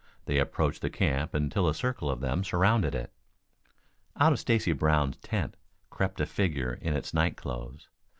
[0.25, 3.13] They approached the camp until a circle of them surrounded it.
[4.17, 5.53] Out of Stacy Brown's tent
[5.91, 7.87] crept a figure in its night clothes.